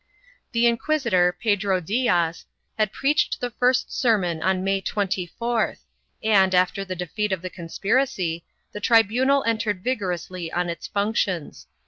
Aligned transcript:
3 0.01 0.07
The 0.53 0.65
inquisitor, 0.65 1.37
Pedro 1.39 1.79
Diaz, 1.79 2.45
had 2.75 2.91
preached 2.91 3.39
the 3.39 3.51
first 3.51 3.93
sermon 3.95 4.41
on 4.41 4.63
May 4.63 4.81
24th, 4.81 5.81
and, 6.23 6.55
after 6.55 6.83
the 6.83 6.95
defeat 6.95 7.31
of 7.31 7.43
the 7.43 7.51
conspiracy, 7.51 8.43
the 8.71 8.79
tribunal 8.79 9.43
entered 9.43 9.83
vigorously 9.83 10.51
on 10.51 10.71
its 10.71 10.87
functions. 10.87 11.67